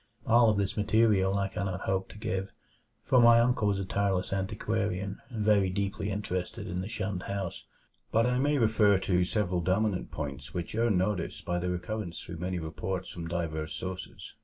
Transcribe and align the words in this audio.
All 0.25 0.49
of 0.49 0.57
this 0.57 0.77
material 0.77 1.37
I 1.37 1.47
cannot 1.47 1.81
hope 1.81 2.09
to 2.09 2.17
give, 2.17 2.51
for 3.03 3.21
my 3.21 3.39
uncle 3.39 3.67
was 3.67 3.77
a 3.77 3.85
tireless 3.85 4.33
antiquarian 4.33 5.19
and 5.29 5.45
very 5.45 5.69
deeply 5.69 6.09
interested 6.09 6.65
in 6.67 6.81
the 6.81 6.89
shunned 6.89 7.21
house; 7.29 7.65
but 8.11 8.25
I 8.25 8.39
may 8.39 8.57
refer 8.57 8.97
to 8.97 9.23
several 9.23 9.61
dominant 9.61 10.09
points 10.09 10.55
which 10.55 10.73
earn 10.73 10.97
notice 10.97 11.41
by 11.41 11.59
their 11.59 11.69
recurrence 11.69 12.19
through 12.19 12.37
many 12.37 12.57
reports 12.57 13.09
from 13.09 13.27
diverse 13.27 13.73
sources. 13.73 14.33